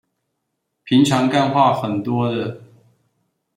[0.83, 2.63] 平常幹話很多的